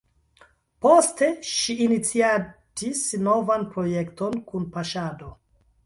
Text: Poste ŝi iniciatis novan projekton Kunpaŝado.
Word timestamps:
Poste 0.85 1.29
ŝi 1.51 1.75
iniciatis 1.87 3.05
novan 3.29 3.71
projekton 3.77 4.45
Kunpaŝado. 4.53 5.35